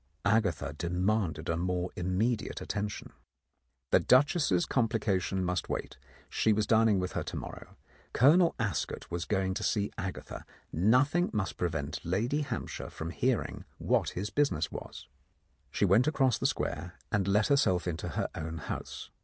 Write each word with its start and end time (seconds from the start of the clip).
Agatha 0.25 0.73
demanded 0.75 1.47
a 1.47 1.55
more 1.55 1.91
immediate 1.95 2.59
attention. 2.59 3.13
The 3.91 3.99
duchess's 3.99 4.65
complication 4.65 5.45
must 5.45 5.69
wait: 5.69 5.99
she 6.27 6.53
was 6.53 6.65
dining 6.65 6.97
with 6.97 7.11
her 7.11 7.21
to 7.21 7.35
morrow. 7.37 7.77
Colonel 8.11 8.55
Ascot 8.57 9.11
was 9.11 9.25
going 9.25 9.53
to 9.53 9.63
see 9.63 9.91
Agatha: 9.99 10.43
nothing 10.73 11.29
must 11.33 11.55
prevent 11.55 12.03
Lady 12.03 12.41
Hamp 12.41 12.69
shire 12.69 12.89
from 12.89 13.11
hearing 13.11 13.63
what 13.77 14.09
his 14.17 14.31
business 14.31 14.71
was. 14.71 15.07
She 15.69 15.85
went 15.85 16.07
across 16.07 16.39
the 16.39 16.47
Square, 16.47 16.95
and 17.11 17.27
let 17.27 17.49
herself 17.49 17.85
into 17.87 18.09
her 18.09 18.27
own 18.33 18.57
house. 18.57 19.11